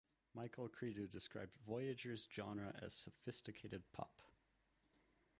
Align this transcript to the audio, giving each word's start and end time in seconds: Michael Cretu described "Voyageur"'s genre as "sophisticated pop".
Michael 0.33 0.67
Cretu 0.67 1.07
described 1.07 1.59
"Voyageur"'s 1.67 2.27
genre 2.33 2.71
as 2.81 2.91
"sophisticated 2.95 3.83
pop". 3.91 4.23